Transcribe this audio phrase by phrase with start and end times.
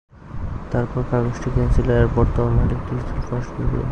[0.71, 3.87] তারপর কাগজটি কিনেছিল এর বর্তমান মালিক ডিজিটাল ফার্স্ট মিডিয়া।